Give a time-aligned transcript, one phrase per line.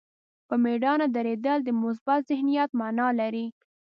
[0.47, 3.45] په مېړانه درېدل د مثبت ذهنیت معنا لري.